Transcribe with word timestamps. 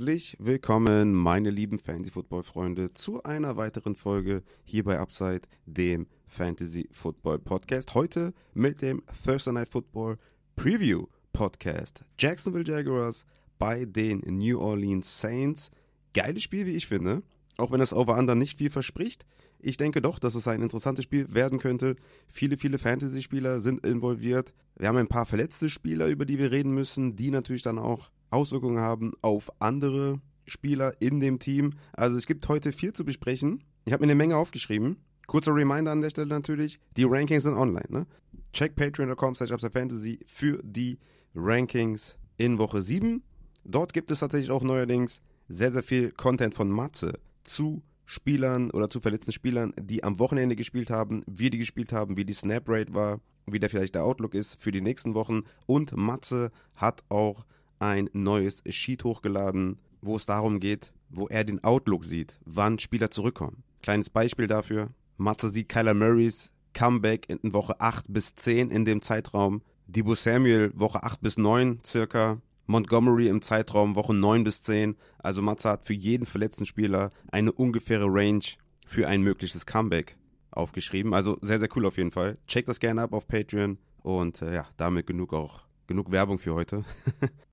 Herzlich 0.00 0.34
willkommen, 0.40 1.12
meine 1.12 1.50
lieben 1.50 1.78
Fantasy-Football-Freunde, 1.78 2.94
zu 2.94 3.22
einer 3.22 3.58
weiteren 3.58 3.94
Folge 3.94 4.42
hier 4.64 4.82
bei 4.82 4.98
Upside, 4.98 5.42
dem 5.66 6.06
Fantasy-Football-Podcast. 6.26 7.92
Heute 7.92 8.32
mit 8.54 8.80
dem 8.80 9.02
Thursday 9.22 9.52
Night 9.52 9.68
Football 9.68 10.16
Preview-Podcast. 10.56 12.06
Jacksonville 12.18 12.64
Jaguars 12.64 13.26
bei 13.58 13.84
den 13.84 14.20
New 14.20 14.58
Orleans 14.58 15.20
Saints. 15.20 15.70
Geiles 16.14 16.44
Spiel, 16.44 16.64
wie 16.64 16.76
ich 16.76 16.86
finde. 16.86 17.22
Auch 17.58 17.70
wenn 17.70 17.80
das 17.80 17.92
Over-Under 17.92 18.34
nicht 18.34 18.56
viel 18.56 18.70
verspricht. 18.70 19.26
Ich 19.58 19.76
denke 19.76 20.00
doch, 20.00 20.18
dass 20.18 20.34
es 20.34 20.48
ein 20.48 20.62
interessantes 20.62 21.04
Spiel 21.04 21.34
werden 21.34 21.58
könnte. 21.58 21.96
Viele, 22.26 22.56
viele 22.56 22.78
Fantasy-Spieler 22.78 23.60
sind 23.60 23.84
involviert. 23.84 24.54
Wir 24.78 24.88
haben 24.88 24.96
ein 24.96 25.08
paar 25.08 25.26
verletzte 25.26 25.68
Spieler, 25.68 26.06
über 26.06 26.24
die 26.24 26.38
wir 26.38 26.52
reden 26.52 26.72
müssen, 26.72 27.16
die 27.16 27.30
natürlich 27.30 27.60
dann 27.60 27.78
auch 27.78 28.10
Auswirkungen 28.30 28.80
haben 28.80 29.12
auf 29.22 29.50
andere 29.60 30.20
Spieler 30.46 31.00
in 31.00 31.20
dem 31.20 31.38
Team. 31.38 31.74
Also 31.92 32.16
es 32.16 32.26
gibt 32.26 32.48
heute 32.48 32.72
viel 32.72 32.92
zu 32.92 33.04
besprechen. 33.04 33.64
Ich 33.84 33.92
habe 33.92 34.02
mir 34.02 34.12
eine 34.12 34.16
Menge 34.16 34.36
aufgeschrieben. 34.36 34.96
Kurzer 35.26 35.54
Reminder 35.54 35.92
an 35.92 36.00
der 36.00 36.10
Stelle 36.10 36.28
natürlich, 36.28 36.80
die 36.96 37.04
Rankings 37.04 37.44
sind 37.44 37.56
online. 37.56 37.86
Ne? 37.88 38.06
Check 38.52 38.74
patreon.com 38.74 39.36
slash 39.36 39.50
fantasy 39.72 40.18
für 40.26 40.60
die 40.64 40.98
Rankings 41.34 42.16
in 42.36 42.58
Woche 42.58 42.82
7. 42.82 43.22
Dort 43.64 43.92
gibt 43.92 44.10
es 44.10 44.20
tatsächlich 44.20 44.50
auch 44.50 44.64
neuerdings 44.64 45.22
sehr, 45.48 45.70
sehr 45.70 45.82
viel 45.82 46.10
Content 46.10 46.54
von 46.54 46.70
Matze 46.70 47.20
zu 47.44 47.82
Spielern 48.06 48.72
oder 48.72 48.90
zu 48.90 49.00
verletzten 49.00 49.30
Spielern, 49.30 49.72
die 49.80 50.02
am 50.02 50.18
Wochenende 50.18 50.56
gespielt 50.56 50.90
haben, 50.90 51.22
wie 51.28 51.50
die 51.50 51.58
gespielt 51.58 51.92
haben, 51.92 52.16
wie 52.16 52.24
die 52.24 52.32
Snap 52.32 52.68
Rate 52.68 52.92
war, 52.92 53.20
wie 53.46 53.60
der 53.60 53.70
vielleicht 53.70 53.94
der 53.94 54.04
Outlook 54.04 54.34
ist 54.34 54.60
für 54.60 54.72
die 54.72 54.80
nächsten 54.80 55.14
Wochen. 55.14 55.42
Und 55.66 55.96
Matze 55.96 56.50
hat 56.74 57.04
auch 57.08 57.44
ein 57.80 58.08
neues 58.12 58.62
Sheet 58.68 59.02
hochgeladen, 59.02 59.78
wo 60.00 60.16
es 60.16 60.26
darum 60.26 60.60
geht, 60.60 60.92
wo 61.08 61.26
er 61.26 61.44
den 61.44 61.64
Outlook 61.64 62.04
sieht, 62.04 62.38
wann 62.44 62.78
Spieler 62.78 63.10
zurückkommen. 63.10 63.64
Kleines 63.82 64.10
Beispiel 64.10 64.46
dafür. 64.46 64.90
Matze 65.16 65.50
sieht 65.50 65.68
Kyler 65.68 65.94
Murrays 65.94 66.52
Comeback 66.72 67.28
in 67.28 67.52
Woche 67.52 67.80
8 67.80 68.06
bis 68.08 68.34
10 68.36 68.70
in 68.70 68.84
dem 68.84 69.02
Zeitraum. 69.02 69.62
Debo 69.86 70.14
Samuel 70.14 70.72
Woche 70.74 71.02
8 71.02 71.20
bis 71.20 71.36
9 71.36 71.80
circa. 71.84 72.40
Montgomery 72.66 73.26
im 73.26 73.42
Zeitraum 73.42 73.96
Woche 73.96 74.14
9 74.14 74.44
bis 74.44 74.62
10. 74.62 74.96
Also 75.18 75.42
Matze 75.42 75.68
hat 75.68 75.84
für 75.84 75.94
jeden 75.94 76.26
verletzten 76.26 76.66
Spieler 76.66 77.10
eine 77.32 77.50
ungefähre 77.50 78.06
Range 78.06 78.44
für 78.86 79.08
ein 79.08 79.22
mögliches 79.22 79.66
Comeback 79.66 80.16
aufgeschrieben. 80.52 81.12
Also 81.12 81.36
sehr, 81.42 81.58
sehr 81.58 81.68
cool 81.74 81.86
auf 81.86 81.96
jeden 81.96 82.12
Fall. 82.12 82.38
Checkt 82.46 82.68
das 82.68 82.78
gerne 82.78 83.02
ab 83.02 83.12
auf 83.12 83.26
Patreon. 83.26 83.78
Und 84.02 84.40
äh, 84.42 84.54
ja, 84.54 84.68
damit 84.76 85.06
genug 85.06 85.34
auch, 85.34 85.62
genug 85.86 86.10
Werbung 86.12 86.38
für 86.38 86.54
heute. 86.54 86.84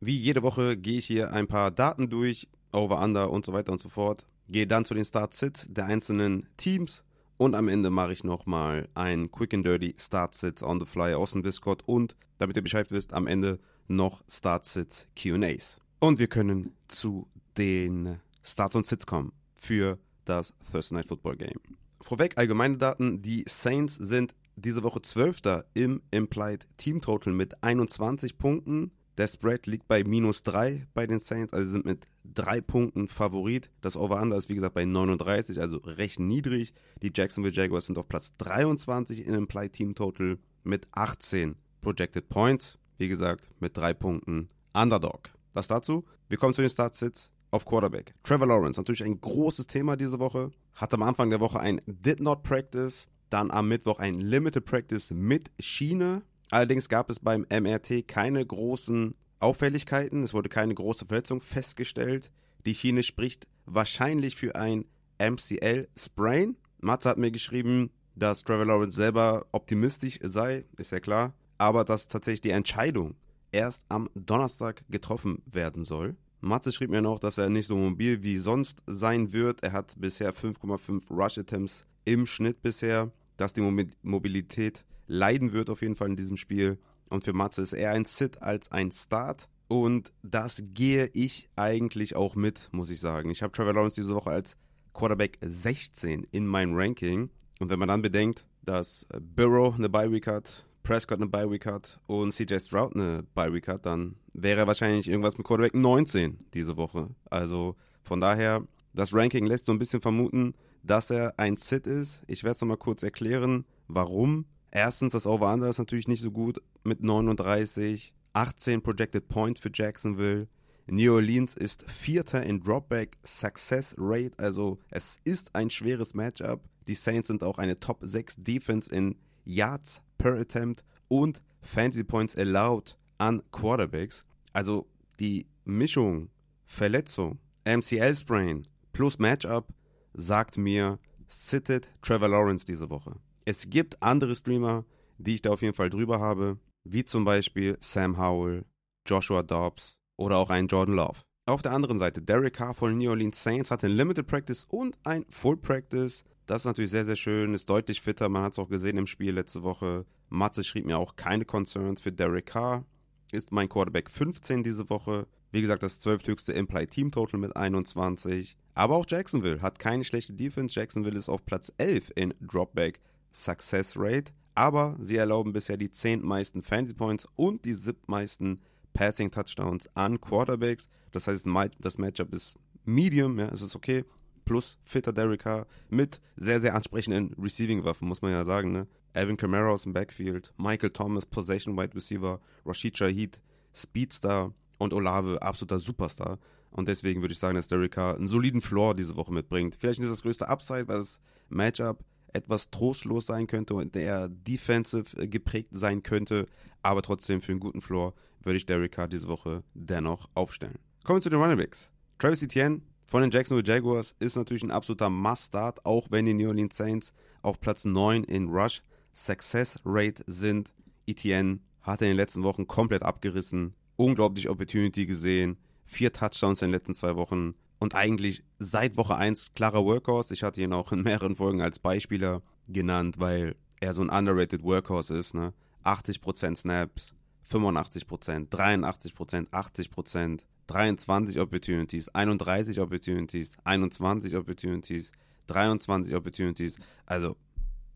Wie 0.00 0.16
jede 0.16 0.42
Woche 0.42 0.76
gehe 0.76 0.98
ich 0.98 1.06
hier 1.06 1.32
ein 1.32 1.46
paar 1.46 1.70
Daten 1.70 2.10
durch, 2.10 2.48
Over, 2.72 3.02
Under 3.02 3.30
und 3.30 3.46
so 3.46 3.52
weiter 3.52 3.72
und 3.72 3.80
so 3.80 3.88
fort. 3.88 4.26
Gehe 4.48 4.66
dann 4.66 4.84
zu 4.84 4.94
den 4.94 5.04
Start-Sits 5.04 5.66
der 5.70 5.86
einzelnen 5.86 6.46
Teams 6.56 7.02
und 7.38 7.54
am 7.54 7.68
Ende 7.68 7.90
mache 7.90 8.12
ich 8.12 8.22
nochmal 8.22 8.88
ein 8.94 9.30
Quick 9.30 9.54
and 9.54 9.66
Dirty 9.66 9.94
Start-Sits 9.98 10.62
on 10.62 10.80
the 10.80 10.86
Fly 10.86 11.14
aus 11.14 11.32
dem 11.32 11.42
Discord 11.42 11.82
und, 11.86 12.16
damit 12.38 12.56
ihr 12.56 12.62
Bescheid 12.62 12.90
wisst, 12.90 13.12
am 13.12 13.26
Ende 13.26 13.58
noch 13.88 14.22
Start-Sits 14.28 15.08
QAs. 15.16 15.80
Und 15.98 16.18
wir 16.18 16.28
können 16.28 16.72
zu 16.88 17.26
den 17.56 18.20
Starts 18.42 18.76
und 18.76 18.86
Sits 18.86 19.06
kommen 19.06 19.32
für 19.56 19.98
das 20.24 20.52
Thursday 20.70 20.98
Night 20.98 21.08
Football 21.08 21.36
Game. 21.36 21.60
Vorweg 22.00 22.36
allgemeine 22.36 22.76
Daten: 22.76 23.22
Die 23.22 23.44
Saints 23.48 23.96
sind 23.96 24.34
diese 24.56 24.82
Woche 24.82 25.02
Zwölfter 25.02 25.64
im 25.74 26.02
Implied 26.10 26.66
Team 26.76 27.00
Total 27.00 27.32
mit 27.32 27.62
21 27.62 28.38
Punkten. 28.38 28.92
Der 29.18 29.28
Spread 29.28 29.66
liegt 29.66 29.88
bei 29.88 30.04
minus 30.04 30.42
3 30.42 30.86
bei 30.92 31.06
den 31.06 31.20
Saints, 31.20 31.52
also 31.52 31.70
sind 31.70 31.86
mit 31.86 32.06
3 32.34 32.60
Punkten 32.60 33.08
Favorit. 33.08 33.70
Das 33.80 33.96
Over-Under 33.96 34.36
ist 34.36 34.48
wie 34.48 34.54
gesagt 34.54 34.74
bei 34.74 34.84
39, 34.84 35.60
also 35.60 35.78
recht 35.78 36.20
niedrig. 36.20 36.74
Die 37.02 37.12
Jacksonville 37.14 37.54
Jaguars 37.54 37.86
sind 37.86 37.96
auf 37.96 38.08
Platz 38.08 38.36
23 38.36 39.26
im 39.26 39.34
Implied 39.34 39.72
Team 39.72 39.94
Total 39.94 40.38
mit 40.64 40.86
18 40.92 41.56
Projected 41.80 42.28
Points. 42.28 42.78
Wie 42.98 43.08
gesagt, 43.08 43.48
mit 43.60 43.76
3 43.76 43.94
Punkten 43.94 44.48
Underdog. 44.74 45.30
Das 45.54 45.68
dazu. 45.68 46.04
Wir 46.28 46.36
kommen 46.36 46.52
zu 46.52 46.60
den 46.60 46.70
Startsits 46.70 47.30
auf 47.50 47.64
Quarterback. 47.64 48.14
Trevor 48.22 48.46
Lawrence, 48.46 48.78
natürlich 48.78 49.04
ein 49.04 49.20
großes 49.20 49.66
Thema 49.66 49.96
diese 49.96 50.18
Woche. 50.18 50.50
Hatte 50.74 50.96
am 50.96 51.02
Anfang 51.02 51.30
der 51.30 51.40
Woche 51.40 51.60
ein 51.60 51.80
Did 51.86 52.20
Not 52.20 52.42
Practice, 52.42 53.08
dann 53.30 53.50
am 53.50 53.68
Mittwoch 53.68 53.98
ein 53.98 54.20
Limited 54.20 54.64
Practice 54.64 55.10
mit 55.10 55.50
Schiene. 55.58 56.22
Allerdings 56.50 56.88
gab 56.88 57.10
es 57.10 57.18
beim 57.18 57.46
MRT 57.50 58.06
keine 58.06 58.44
großen 58.44 59.14
Auffälligkeiten. 59.40 60.22
Es 60.22 60.34
wurde 60.34 60.48
keine 60.48 60.74
große 60.74 61.06
Verletzung 61.06 61.40
festgestellt. 61.40 62.30
Die 62.64 62.74
Schiene 62.74 63.02
spricht 63.02 63.46
wahrscheinlich 63.64 64.36
für 64.36 64.54
ein 64.54 64.84
MCL-Sprain. 65.18 66.56
Matze 66.80 67.08
hat 67.08 67.18
mir 67.18 67.30
geschrieben, 67.30 67.90
dass 68.14 68.44
Trevor 68.44 68.66
Lawrence 68.66 68.96
selber 68.96 69.46
optimistisch 69.52 70.18
sei, 70.22 70.64
ist 70.76 70.92
ja 70.92 71.00
klar, 71.00 71.34
aber 71.58 71.84
dass 71.84 72.08
tatsächlich 72.08 72.40
die 72.40 72.50
Entscheidung 72.50 73.14
erst 73.52 73.84
am 73.88 74.08
Donnerstag 74.14 74.82
getroffen 74.88 75.42
werden 75.46 75.84
soll. 75.84 76.16
Matze 76.40 76.72
schrieb 76.72 76.90
mir 76.90 77.02
noch, 77.02 77.18
dass 77.18 77.38
er 77.38 77.48
nicht 77.48 77.66
so 77.66 77.76
mobil 77.76 78.22
wie 78.22 78.38
sonst 78.38 78.82
sein 78.86 79.32
wird. 79.32 79.62
Er 79.62 79.72
hat 79.72 79.94
bisher 79.98 80.34
5,5 80.34 81.02
Rush 81.10 81.38
Attempts 81.38 81.84
im 82.04 82.26
Schnitt 82.26 82.62
bisher, 82.62 83.10
dass 83.36 83.52
die 83.52 83.86
Mobilität 84.02 84.84
leiden 85.06 85.52
wird 85.52 85.70
auf 85.70 85.82
jeden 85.82 85.96
Fall 85.96 86.08
in 86.08 86.16
diesem 86.16 86.36
Spiel. 86.36 86.78
Und 87.08 87.24
für 87.24 87.32
Matze 87.32 87.62
ist 87.62 87.72
er 87.72 87.92
ein 87.92 88.04
Sit 88.04 88.42
als 88.42 88.70
ein 88.72 88.90
Start. 88.90 89.48
Und 89.68 90.12
das 90.22 90.62
gehe 90.74 91.10
ich 91.12 91.48
eigentlich 91.56 92.14
auch 92.14 92.36
mit, 92.36 92.68
muss 92.72 92.90
ich 92.90 93.00
sagen. 93.00 93.30
Ich 93.30 93.42
habe 93.42 93.52
Trevor 93.52 93.74
Lawrence 93.74 94.00
diese 94.00 94.14
Woche 94.14 94.30
als 94.30 94.56
Quarterback 94.94 95.38
16 95.40 96.26
in 96.30 96.46
meinem 96.46 96.76
Ranking. 96.76 97.30
Und 97.58 97.70
wenn 97.70 97.78
man 97.78 97.88
dann 97.88 98.02
bedenkt, 98.02 98.46
dass 98.64 99.06
Burrow 99.34 99.74
eine 99.74 99.88
Bye 99.88 100.10
Week 100.12 100.26
hat, 100.26 100.64
Prescott 100.82 101.18
eine 101.18 101.28
Bye 101.28 101.50
Week 101.50 101.66
hat 101.66 102.00
und 102.06 102.32
CJ 102.32 102.58
Stroud 102.60 102.94
eine 102.94 103.24
Bye 103.34 103.52
Week 103.52 103.66
hat, 103.66 103.86
dann 103.86 104.16
wäre 104.34 104.66
wahrscheinlich 104.66 105.08
irgendwas 105.08 105.36
mit 105.36 105.46
Quarterback 105.46 105.74
19 105.74 106.46
diese 106.54 106.76
Woche. 106.76 107.08
Also 107.28 107.74
von 108.02 108.20
daher, 108.20 108.62
das 108.94 109.12
Ranking 109.12 109.46
lässt 109.46 109.64
so 109.64 109.72
ein 109.72 109.80
bisschen 109.80 110.00
vermuten, 110.00 110.54
dass 110.84 111.10
er 111.10 111.34
ein 111.38 111.56
Sit 111.56 111.86
ist. 111.86 112.22
Ich 112.28 112.44
werde 112.44 112.54
es 112.54 112.60
nochmal 112.60 112.76
kurz 112.76 113.02
erklären, 113.02 113.64
warum. 113.88 114.46
Erstens, 114.76 115.12
das 115.12 115.26
Over-Under 115.26 115.70
ist 115.70 115.78
natürlich 115.78 116.06
nicht 116.06 116.20
so 116.20 116.30
gut 116.30 116.60
mit 116.84 117.02
39, 117.02 118.12
18 118.34 118.82
Projected 118.82 119.26
Points 119.26 119.58
für 119.58 119.70
Jacksonville. 119.72 120.48
New 120.86 121.14
Orleans 121.14 121.54
ist 121.54 121.90
Vierter 121.90 122.42
in 122.42 122.60
Dropback 122.60 123.16
Success 123.24 123.94
Rate, 123.96 124.32
also 124.36 124.78
es 124.90 125.16
ist 125.24 125.54
ein 125.54 125.70
schweres 125.70 126.12
Matchup. 126.12 126.60
Die 126.86 126.94
Saints 126.94 127.28
sind 127.28 127.42
auch 127.42 127.56
eine 127.56 127.80
Top 127.80 128.00
6 128.02 128.36
Defense 128.40 128.94
in 128.94 129.16
Yards 129.46 130.02
per 130.18 130.38
Attempt 130.38 130.84
und 131.08 131.40
Fantasy 131.62 132.04
Points 132.04 132.36
allowed 132.36 132.98
an 133.16 133.42
Quarterbacks. 133.52 134.26
Also 134.52 134.86
die 135.18 135.46
Mischung 135.64 136.28
Verletzung, 136.66 137.38
MCL 137.64 138.14
Sprain 138.14 138.68
plus 138.92 139.18
Matchup 139.18 139.72
sagt 140.12 140.58
mir, 140.58 140.98
sittet 141.28 141.88
Trevor 142.02 142.28
Lawrence 142.28 142.66
diese 142.66 142.90
Woche. 142.90 143.18
Es 143.48 143.70
gibt 143.70 144.02
andere 144.02 144.34
Streamer, 144.34 144.84
die 145.18 145.36
ich 145.36 145.42
da 145.42 145.50
auf 145.50 145.62
jeden 145.62 145.72
Fall 145.72 145.88
drüber 145.88 146.18
habe, 146.18 146.58
wie 146.82 147.04
zum 147.04 147.24
Beispiel 147.24 147.76
Sam 147.78 148.18
Howell, 148.18 148.64
Joshua 149.06 149.44
Dobbs 149.44 149.96
oder 150.16 150.38
auch 150.38 150.50
ein 150.50 150.66
Jordan 150.66 150.96
Love. 150.96 151.20
Auf 151.46 151.62
der 151.62 151.70
anderen 151.70 152.00
Seite, 152.00 152.20
Derek 152.20 152.54
Carr 152.54 152.74
von 152.74 152.98
New 152.98 153.08
Orleans 153.08 153.40
Saints 153.40 153.70
hat 153.70 153.84
ein 153.84 153.92
Limited 153.92 154.26
Practice 154.26 154.64
und 154.64 154.98
ein 155.04 155.24
Full 155.30 155.58
Practice. 155.58 156.24
Das 156.46 156.62
ist 156.62 156.64
natürlich 156.64 156.90
sehr, 156.90 157.04
sehr 157.04 157.14
schön, 157.14 157.54
ist 157.54 157.70
deutlich 157.70 158.00
fitter. 158.00 158.28
Man 158.28 158.42
hat 158.42 158.54
es 158.54 158.58
auch 158.58 158.68
gesehen 158.68 158.98
im 158.98 159.06
Spiel 159.06 159.34
letzte 159.34 159.62
Woche. 159.62 160.06
Matze 160.28 160.64
schrieb 160.64 160.84
mir 160.84 160.98
auch 160.98 161.14
keine 161.14 161.44
Concerns 161.44 162.00
für 162.00 162.10
Derek 162.10 162.46
Carr. 162.46 162.84
Ist 163.30 163.52
mein 163.52 163.68
Quarterback 163.68 164.10
15 164.10 164.64
diese 164.64 164.90
Woche. 164.90 165.28
Wie 165.52 165.60
gesagt, 165.60 165.84
das 165.84 166.00
12. 166.00 166.26
höchste 166.26 166.52
Implied 166.52 166.90
Team 166.90 167.12
Total 167.12 167.38
mit 167.38 167.54
21. 167.54 168.56
Aber 168.74 168.96
auch 168.96 169.06
Jacksonville 169.08 169.62
hat 169.62 169.78
keine 169.78 170.02
schlechte 170.02 170.32
Defense. 170.32 170.74
Jacksonville 170.74 171.16
ist 171.16 171.28
auf 171.28 171.46
Platz 171.46 171.72
11 171.78 172.10
in 172.16 172.34
Dropback 172.40 173.00
Success 173.44 173.94
Rate. 173.96 174.32
Aber 174.54 174.96
sie 175.00 175.16
erlauben 175.16 175.52
bisher 175.52 175.76
die 175.76 175.90
10 175.90 176.24
meisten 176.24 176.62
Fantasy 176.62 176.94
Points 176.94 177.26
und 177.36 177.64
die 177.64 177.74
7 177.74 177.98
meisten 178.06 178.60
Passing 178.94 179.30
Touchdowns 179.30 179.88
an 179.94 180.20
Quarterbacks. 180.20 180.88
Das 181.12 181.26
heißt, 181.26 181.46
das 181.78 181.98
Matchup 181.98 182.32
ist 182.32 182.56
Medium, 182.84 183.38
ja, 183.38 183.48
es 183.48 183.62
ist 183.62 183.76
okay 183.76 184.04
plus 184.46 184.78
fitter 184.84 185.12
Derek 185.12 185.42
Carr 185.42 185.66
mit 185.90 186.22
sehr, 186.36 186.60
sehr 186.60 186.74
ansprechenden 186.74 187.34
Receiving-Waffen, 187.34 188.08
muss 188.08 188.22
man 188.22 188.30
ja 188.30 188.44
sagen. 188.44 188.72
Ne? 188.72 188.86
Alvin 189.12 189.36
Kamara 189.36 189.68
aus 189.68 189.82
dem 189.82 189.92
Backfield, 189.92 190.54
Michael 190.56 190.90
Thomas, 190.90 191.26
Possession 191.26 191.76
Wide 191.76 191.94
Receiver, 191.94 192.40
Rashid 192.64 192.96
Shahid, 192.96 193.42
Speedstar 193.74 194.54
und 194.78 194.94
Olave, 194.94 195.42
absoluter 195.42 195.80
Superstar. 195.80 196.38
Und 196.70 196.88
deswegen 196.88 197.20
würde 197.20 197.32
ich 197.32 197.38
sagen, 197.38 197.56
dass 197.56 197.68
Derek 197.68 197.92
Carr 197.92 198.16
einen 198.16 198.28
soliden 198.28 198.60
Floor 198.60 198.94
diese 198.94 199.16
Woche 199.16 199.32
mitbringt. 199.32 199.76
Vielleicht 199.78 200.00
nicht 200.00 200.10
das 200.10 200.22
größte 200.22 200.48
Upside, 200.48 200.88
weil 200.88 200.98
das 200.98 201.20
Matchup 201.48 202.04
etwas 202.32 202.70
trostlos 202.70 203.26
sein 203.26 203.46
könnte 203.46 203.74
und 203.74 203.96
eher 203.96 204.28
defensive 204.28 205.16
äh, 205.20 205.28
geprägt 205.28 205.70
sein 205.72 206.02
könnte. 206.02 206.46
Aber 206.82 207.02
trotzdem 207.02 207.40
für 207.40 207.52
einen 207.52 207.60
guten 207.60 207.80
Floor 207.80 208.14
würde 208.42 208.56
ich 208.56 208.66
Derek 208.66 208.92
Carr 208.92 209.08
diese 209.08 209.28
Woche 209.28 209.62
dennoch 209.74 210.28
aufstellen. 210.34 210.78
Kommen 211.04 211.18
wir 211.18 211.22
zu 211.22 211.30
den 211.30 211.40
Running 211.40 211.58
Backs. 211.58 211.90
Travis 212.18 212.42
Etienne 212.42 212.80
von 213.06 213.22
den 213.22 213.30
Jacksonville 213.30 213.66
Jaguars 213.66 214.16
ist 214.18 214.36
natürlich 214.36 214.62
ein 214.62 214.70
absoluter 214.70 215.10
Must-Start, 215.10 215.84
auch 215.86 216.08
wenn 216.10 216.24
die 216.24 216.34
New 216.34 216.48
Orleans 216.48 216.76
Saints 216.76 217.12
auf 217.42 217.60
Platz 217.60 217.84
9 217.84 218.24
in 218.24 218.48
Rush 218.48 218.82
Success 219.14 219.78
Rate 219.84 220.24
sind. 220.26 220.72
Etienne 221.06 221.60
hat 221.82 222.02
in 222.02 222.08
den 222.08 222.16
letzten 222.16 222.42
Wochen 222.42 222.66
komplett 222.66 223.02
abgerissen, 223.02 223.74
unglaublich 223.96 224.48
Opportunity 224.48 225.06
gesehen, 225.06 225.56
vier 225.84 226.12
Touchdowns 226.12 226.62
in 226.62 226.68
den 226.68 226.74
letzten 226.74 226.94
zwei 226.94 227.14
Wochen 227.14 227.54
und 227.78 227.94
eigentlich 227.94 228.42
seit 228.58 228.96
Woche 228.96 229.16
1 229.16 229.54
klarer 229.54 229.84
Workhorse. 229.84 230.34
Ich 230.34 230.42
hatte 230.42 230.62
ihn 230.62 230.72
auch 230.72 230.92
in 230.92 231.02
mehreren 231.02 231.36
Folgen 231.36 231.60
als 231.60 231.78
Beispieler 231.78 232.42
genannt, 232.68 233.18
weil 233.18 233.56
er 233.80 233.94
so 233.94 234.02
ein 234.02 234.10
underrated 234.10 234.62
Workhorse 234.62 235.16
ist. 235.16 235.34
Ne? 235.34 235.52
80% 235.84 236.56
Snaps, 236.56 237.14
85%, 237.50 238.48
83%, 238.48 239.50
80%, 239.50 240.40
23 240.66 241.40
Opportunities, 241.40 242.08
31 242.08 242.80
Opportunities, 242.80 243.56
21 243.64 244.36
Opportunities, 244.36 245.12
23 245.46 246.14
Opportunities. 246.14 246.76
Also, 247.04 247.36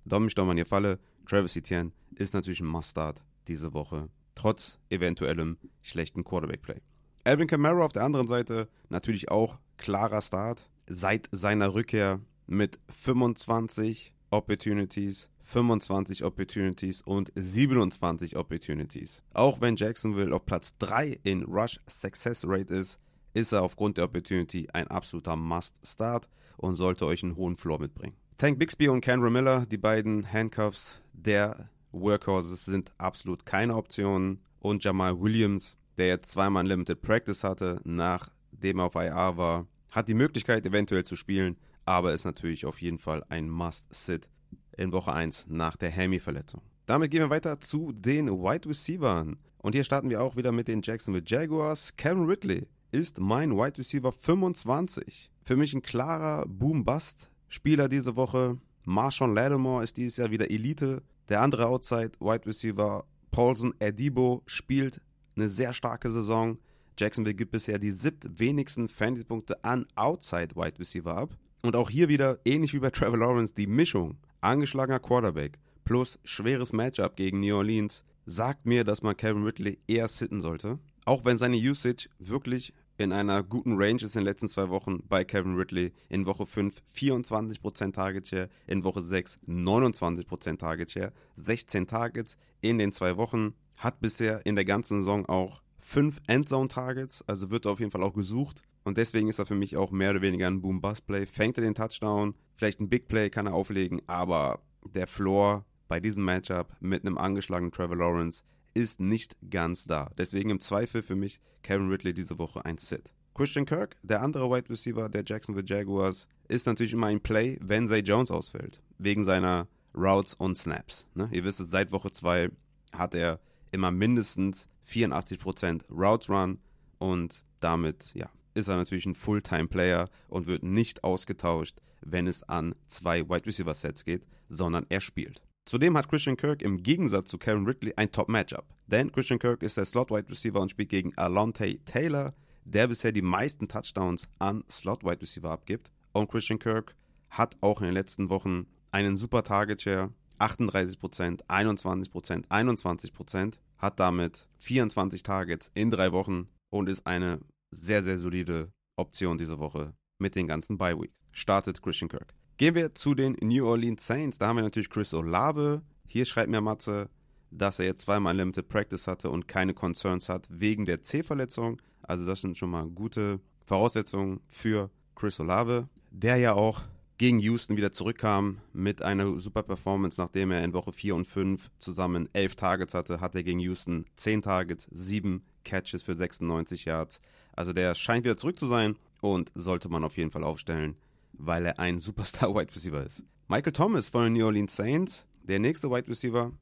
Dom 0.05 0.29
mal 0.37 0.51
in 0.53 0.57
die 0.59 0.65
Falle. 0.65 0.99
Travis 1.27 1.57
Etienne 1.57 1.93
ist 2.17 2.35
natürlich 2.35 2.61
ein 2.61 2.67
Mustard 2.67 3.23
diese 3.49 3.73
Woche, 3.73 4.09
trotz 4.35 4.79
eventuellem 4.89 5.59
schlechten 5.83 6.25
Quarterback-Play. 6.25 6.81
Alvin 7.25 7.47
Kamara 7.47 7.85
auf 7.85 7.93
der 7.93 8.05
anderen 8.05 8.27
Seite 8.27 8.69
natürlich 8.89 9.31
auch 9.31 9.59
klarer 9.81 10.23
Start 10.23 10.69
seit 10.87 11.29
seiner 11.33 11.75
Rückkehr 11.75 12.21
mit 12.47 12.79
25 12.89 14.15
Opportunities, 14.31 15.31
25 15.43 16.25
Opportunities 16.25 17.03
und 17.03 17.33
27 17.35 18.37
Opportunities. 18.37 19.23
Auch 19.33 19.61
wenn 19.61 19.77
Jacksonville 19.77 20.35
auf 20.35 20.47
Platz 20.47 20.77
3 20.79 21.19
in 21.25 21.43
Rush 21.45 21.79
Success 21.89 22.45
Rate 22.47 22.73
ist, 22.75 23.01
ist 23.35 23.53
er 23.53 23.63
aufgrund 23.63 23.97
der 23.97 24.05
Opportunity 24.05 24.69
ein 24.73 24.89
absoluter 24.89 25.37
Must-Start 25.37 26.29
und 26.57 26.77
sollte 26.77 27.07
euch 27.07 27.23
einen 27.23 27.37
hohen 27.37 27.57
Floor 27.57 27.81
mitbringen. 27.81 28.17
Tank 28.37 28.59
Bixby 28.59 28.89
und 28.89 29.01
Ken 29.01 29.21
Miller, 29.21 29.67
die 29.67 29.79
beiden 29.79 30.31
Handcuffs 30.33 31.01
der 31.13 31.69
Workhorses, 31.93 32.65
sind 32.65 32.93
absolut 32.99 33.45
keine 33.45 33.77
Optionen. 33.77 34.41
Und 34.61 34.85
Jamal 34.85 35.21
Williams, 35.21 35.77
der 35.97 36.09
jetzt 36.09 36.31
zweimal 36.31 36.67
Limited 36.67 37.01
Practice 37.03 37.45
hatte, 37.45 37.81
nachdem 37.85 38.79
er 38.79 38.87
auf 38.87 38.95
IR 38.95 39.37
war, 39.37 39.67
hat 39.91 40.09
die 40.09 40.15
Möglichkeit 40.15 40.67
eventuell 40.67 41.05
zu 41.05 41.17
spielen, 41.17 41.57
aber 41.85 42.15
ist 42.15 42.25
natürlich 42.25 42.67
auf 42.67 42.81
jeden 42.81 42.99
Fall 42.99 43.25
ein 43.29 43.49
Must-Sit 43.49 44.29
in 44.77 44.93
Woche 44.93 45.13
1 45.13 45.47
nach 45.49 45.77
der 45.77 45.95
Hammy-Verletzung. 45.95 46.63
Damit 46.87 47.11
gehen 47.11 47.21
wir 47.21 47.31
weiter 47.31 47.61
zu 47.61 47.93
den 47.93 48.29
Wide 48.29 48.69
Receivers. 48.69 49.29
Und 49.59 49.75
hier 49.75 49.85
starten 49.85 50.11
wir 50.11 50.23
auch 50.23 50.37
wieder 50.37 50.53
mit 50.53 50.69
den 50.69 50.83
Jacksonville 50.83 51.25
Jaguars. 51.27 51.97
Kevin 51.97 52.25
Ridley 52.25 52.67
ist 52.93 53.21
mein 53.21 53.53
Wide 53.53 53.79
Receiver 53.79 54.13
25. 54.13 55.31
Für 55.45 55.57
mich 55.57 55.75
ein 55.75 55.83
klarer 55.83 56.47
Boom-Bust-Spieler 56.49 57.89
diese 57.89 58.17
Woche. 58.17 58.59
Marshawn 58.85 59.35
Lattimore 59.35 59.85
ist 59.85 59.97
dieses 59.97 60.17
Jahr 60.17 60.31
wieder 60.31 60.51
Elite. 60.51 61.03
Der 61.29 61.43
andere 61.43 61.67
Outside 61.67 62.13
Wide 62.19 62.47
Receiver 62.47 63.05
Paulson 63.31 63.75
Adibo 63.81 64.43
spielt 64.47 65.01
eine 65.37 65.49
sehr 65.49 65.73
starke 65.73 66.11
Saison. 66.11 66.59
Jacksonville 67.01 67.35
gibt 67.35 67.53
bisher 67.53 67.79
die 67.79 67.93
siebt 67.93 68.39
wenigsten 68.39 68.89
Fantasy-Punkte 68.89 69.65
an 69.65 69.87
Outside 69.95 70.55
Wide 70.55 70.79
Receiver 70.79 71.17
ab. 71.17 71.37
Und 71.63 71.75
auch 71.75 71.89
hier 71.89 72.09
wieder, 72.09 72.39
ähnlich 72.45 72.75
wie 72.75 72.79
bei 72.79 72.91
Trevor 72.91 73.19
Lawrence, 73.19 73.55
die 73.55 73.67
Mischung 73.67 74.19
angeschlagener 74.43 75.01
Quarterback 75.01 75.59
plus 75.85 76.19
schweres 76.25 76.73
Matchup 76.75 77.17
gegen 77.17 77.41
New 77.41 77.57
Orleans 77.57 78.05
sagt 78.27 78.67
mir, 78.67 78.85
dass 78.85 79.03
man 79.03 79.17
Kevin 79.17 79.45
Ridley 79.45 79.79
eher 79.89 80.09
sitten 80.09 80.41
sollte. 80.41 80.79
Auch 81.07 81.25
wenn 81.25 81.39
seine 81.39 81.57
Usage 81.57 82.09
wirklich 82.19 82.75
in 82.99 83.13
einer 83.13 83.43
guten 83.43 83.77
Range 83.79 84.03
ist 84.03 84.15
in 84.15 84.21
den 84.21 84.27
letzten 84.27 84.51
zwei 84.51 84.69
Wochen 84.69 85.03
bei 85.09 85.25
Kevin 85.25 85.57
Ridley. 85.57 85.93
In 86.11 86.27
Woche 86.27 86.45
5 86.45 86.83
24% 86.95 87.93
Target 87.95 88.29
Share, 88.29 88.51
in 88.67 88.85
Woche 88.85 89.03
6 89.03 89.41
29% 89.49 90.59
Target 90.59 90.91
Share, 90.91 91.13
16 91.37 91.87
Targets 91.87 92.37
in 92.61 92.79
den 92.79 92.93
zwei 92.93 93.17
Wochen. 93.17 93.55
Hat 93.77 94.01
bisher 94.01 94.45
in 94.45 94.57
der 94.57 94.67
ganzen 94.67 94.99
Saison 94.99 95.25
auch 95.27 95.63
5 95.83 96.21
Endzone 96.27 96.69
Targets, 96.69 97.25
also 97.27 97.51
wird 97.51 97.65
er 97.65 97.73
auf 97.73 97.81
jeden 97.81 97.91
Fall 97.91 98.03
auch 98.03 98.15
gesucht. 98.15 98.63
Und 98.83 98.97
deswegen 98.97 99.29
ist 99.29 99.39
er 99.39 99.47
für 99.47 99.55
mich 99.55 99.77
auch 99.77 99.91
mehr 99.91 100.11
oder 100.11 100.23
weniger 100.23 100.47
ein 100.47 100.63
Boom-Bust-Play. 100.63 101.27
Fängt 101.27 101.59
er 101.59 101.63
den 101.63 101.75
Touchdown, 101.75 102.35
vielleicht 102.55 102.81
ein 102.81 102.89
Big 102.89 103.09
Play 103.09 103.29
kann 103.29 103.47
er 103.47 103.55
auflegen, 103.55 104.01
aber 104.07 104.61
der 104.95 105.07
Floor 105.07 105.65
bei 105.89 106.01
diesem 106.01 106.25
Matchup 106.25 106.75
mit 106.81 107.05
einem 107.05 107.19
angeschlagenen 107.19 107.73
Trevor 107.73 107.97
Lawrence 107.97 108.43
ist 108.75 109.01
nicht 109.01 109.37
ganz 109.51 109.85
da. 109.85 110.11
Deswegen 110.17 110.51
im 110.51 110.61
Zweifel 110.61 111.03
für 111.03 111.17
mich 111.17 111.41
Kevin 111.63 111.91
Ridley 111.91 112.15
diese 112.15 112.39
Woche 112.39 112.65
ein 112.65 112.79
Sit. 112.79 113.13
Christian 113.35 113.67
Kirk, 113.67 113.97
der 114.03 114.23
andere 114.23 114.51
Wide 114.51 114.71
Receiver 114.71 115.09
der 115.09 115.25
Jacksonville 115.27 115.67
Jaguars, 115.67 116.27
ist 116.49 116.67
natürlich 116.67 116.93
immer 116.93 117.09
ein 117.09 117.21
Play, 117.21 117.59
wenn 117.63 117.89
Zay 117.89 118.01
Jones 118.01 118.31
ausfällt. 118.31 118.81
Wegen 118.99 119.25
seiner 119.25 119.69
Routes 119.95 120.35
und 120.35 120.57
Snaps. 120.57 121.07
Ne? 121.15 121.29
Ihr 121.33 121.45
wisst 121.45 121.61
es, 121.61 121.71
seit 121.71 121.93
Woche 121.93 122.13
2 122.13 122.51
hat 122.93 123.15
er 123.15 123.41
immer 123.73 123.91
mindestens 123.91 124.69
84% 124.89 125.83
Routes 125.91 126.29
Run 126.29 126.59
und 126.99 127.45
damit, 127.61 128.15
ja, 128.15 128.29
ist 128.55 128.69
er 128.69 128.77
natürlich 128.77 129.07
ein 129.07 129.15
Fulltime-Player 129.15 130.09
und 130.29 130.47
wird 130.47 130.63
nicht 130.63 131.05
ausgetauscht, 131.05 131.77
wenn 132.01 132.27
es 132.27 132.43
an 132.43 132.75
zwei 132.87 133.29
Wide 133.29 133.47
Receiver 133.47 133.75
Sets 133.75 134.05
geht, 134.05 134.27
sondern 134.49 134.87
er 134.89 135.01
spielt. 135.01 135.43
Zudem 135.67 135.97
hat 135.97 136.09
Christian 136.09 136.37
Kirk 136.37 136.63
im 136.63 136.83
Gegensatz 136.83 137.31
zu 137.31 137.39
Karen 137.39 137.67
Ridley 137.67 137.93
ein 137.97 138.11
Top-Matchup. 138.11 138.65
Denn 138.87 139.13
Christian 139.13 139.39
Kirk 139.39 139.63
ist 139.63 139.77
der 139.77 139.85
Slot-Wide 139.85 140.29
Receiver 140.29 140.61
und 140.61 140.71
spielt 140.71 140.89
gegen 140.89 141.17
Alonte 141.17 141.79
Taylor, 141.85 142.35
der 142.65 142.89
bisher 142.89 143.13
die 143.13 143.23
meisten 143.23 143.69
Touchdowns 143.69 144.29
an 144.39 144.65
Slot-Wide 144.69 145.21
Receiver 145.23 145.51
abgibt. 145.51 145.93
Und 146.13 146.29
Christian 146.29 146.59
Kirk 146.59 146.97
hat 147.29 147.57
auch 147.61 147.81
in 147.81 147.87
den 147.87 147.95
letzten 147.95 148.31
Wochen 148.31 148.67
einen 148.91 149.17
super 149.17 149.45
Target-Share, 149.45 150.13
38%, 150.41 151.47
21%, 151.47 152.49
21%, 152.49 153.55
hat 153.79 154.01
damit 154.01 154.49
24 154.59 155.23
Targets 155.23 155.71
in 155.75 155.91
drei 155.91 156.13
Wochen 156.13 156.49
und 156.71 156.89
ist 156.89 157.07
eine 157.07 157.41
sehr, 157.71 158.03
sehr 158.03 158.19
solide 158.19 158.73
Option 158.97 159.39
diese 159.39 159.59
Woche 159.59 159.95
mit 160.19 160.35
den 160.35 160.47
ganzen 160.47 160.79
Bye-Weeks. 160.79 161.21
Startet 161.33 161.83
Christian 161.83 162.09
Kirk. 162.09 162.35
Gehen 162.57 162.75
wir 162.75 162.95
zu 162.95 163.15
den 163.15 163.37
New 163.41 163.67
Orleans 163.67 164.07
Saints. 164.07 164.39
Da 164.39 164.49
haben 164.49 164.57
wir 164.57 164.63
natürlich 164.63 164.91
Chris 164.91 165.15
Olave. 165.15 165.83
Hier 166.07 166.27
schreibt 166.27 166.51
mir 166.51 166.61
Matze, 166.61 167.09
dass 167.51 167.79
er 167.79 167.87
jetzt 167.87 168.03
zweimal 168.03 168.37
Limited 168.37 168.69
Practice 168.69 169.07
hatte 169.07 169.31
und 169.31 169.49
keine 169.49 169.75
Concerns 169.75 170.29
hat 170.29 170.47
wegen 170.51 170.85
der 170.85 171.03
C-Verletzung. 171.03 171.81
Also 172.03 172.27
das 172.27 172.41
sind 172.41 172.59
schon 172.59 172.71
mal 172.71 172.87
gute 172.87 173.41
Voraussetzungen 173.65 174.41
für 174.49 174.91
Chris 175.15 175.41
Olave, 175.41 175.89
der 176.11 176.37
ja 176.37 176.55
auch 176.55 176.83
gegen 177.21 177.39
Houston 177.41 177.77
wieder 177.77 177.93
zurückkam 177.93 178.63
mit 178.73 179.03
einer 179.03 179.39
super 179.43 179.63
Performance, 179.63 180.19
nachdem 180.19 180.53
er 180.53 180.65
in 180.65 180.73
Woche 180.73 180.91
4 180.91 181.15
und 181.15 181.27
5 181.27 181.71
zusammen 181.77 182.31
11 182.33 182.57
Targets 182.57 182.95
hatte, 182.95 183.21
hat 183.21 183.35
er 183.35 183.43
gegen 183.43 183.59
Houston 183.59 184.07
10 184.17 184.41
Targets, 184.41 184.89
7 184.91 185.43
Catches 185.63 186.03
für 186.03 186.15
96 186.15 186.87
Yards. 186.87 187.21
Also 187.53 187.75
der 187.75 187.95
scheint 187.95 188.25
wieder 188.25 188.39
zurück 188.39 188.59
zu 188.59 188.67
sein 188.67 188.97
und 189.21 189.53
sollte 189.55 189.91
man 189.91 190.03
auf 190.03 190.17
jeden 190.17 190.31
Fall 190.31 190.45
aufstellen, 190.45 190.97
weil 191.35 191.67
er 191.67 191.79
ein 191.79 191.99
Superstar-Wide 191.99 192.71
Receiver 192.75 193.05
ist. 193.05 193.23
Michael 193.49 193.75
Thomas 193.75 194.09
von 194.09 194.25
den 194.25 194.33
New 194.33 194.47
Orleans 194.47 194.75
Saints, 194.75 195.27
der 195.43 195.59
nächste 195.59 195.91
Wide 195.91 196.09
Receiver, 196.09 196.53